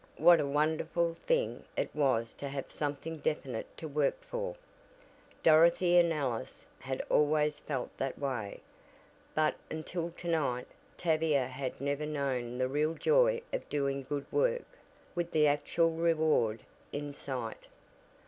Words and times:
What 0.17 0.39
a 0.39 0.47
wonderful 0.47 1.13
thing 1.27 1.63
it 1.77 1.93
was 1.93 2.33
to 2.33 2.47
have 2.49 2.71
something 2.71 3.17
definite 3.19 3.77
to 3.77 3.87
work 3.87 4.19
for! 4.23 4.55
Dorothy 5.43 5.99
and 5.99 6.11
Alice 6.11 6.65
had 6.79 7.03
always 7.07 7.59
felt 7.59 7.95
that 7.97 8.17
way, 8.17 8.61
but 9.35 9.53
until 9.69 10.09
to 10.09 10.27
night 10.27 10.65
Tavia 10.97 11.45
had 11.45 11.79
never 11.79 12.07
known 12.07 12.57
the 12.57 12.67
real 12.67 12.95
joy 12.95 13.43
of 13.53 13.69
doing 13.69 14.01
good 14.01 14.25
work, 14.31 14.63
with 15.13 15.29
the 15.29 15.45
actual 15.45 15.91
reward 15.91 16.61
in 16.91 17.13
sight. 17.13 17.67